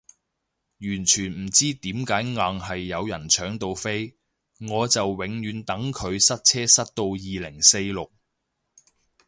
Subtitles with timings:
[0.79, 4.17] 完全唔知點解硬係有人搶到飛，
[4.67, 7.15] 我就永遠等佢塞車塞到二
[7.51, 8.11] 零四六